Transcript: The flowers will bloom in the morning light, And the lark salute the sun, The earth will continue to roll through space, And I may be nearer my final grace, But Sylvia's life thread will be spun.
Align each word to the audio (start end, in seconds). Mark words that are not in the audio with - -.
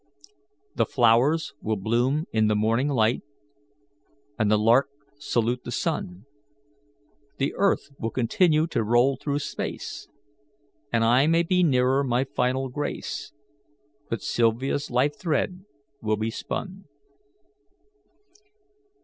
The 0.73 0.87
flowers 0.87 1.53
will 1.61 1.75
bloom 1.77 2.25
in 2.31 2.47
the 2.47 2.55
morning 2.55 2.87
light, 2.87 3.21
And 4.39 4.49
the 4.49 4.57
lark 4.57 4.89
salute 5.19 5.63
the 5.63 5.71
sun, 5.71 6.25
The 7.37 7.53
earth 7.55 7.91
will 7.99 8.09
continue 8.09 8.65
to 8.65 8.83
roll 8.83 9.15
through 9.15 9.37
space, 9.37 10.07
And 10.91 11.03
I 11.03 11.27
may 11.27 11.43
be 11.43 11.61
nearer 11.61 12.03
my 12.03 12.23
final 12.23 12.67
grace, 12.69 13.31
But 14.09 14.23
Sylvia's 14.23 14.89
life 14.89 15.19
thread 15.19 15.65
will 16.01 16.17
be 16.17 16.31
spun. 16.31 16.85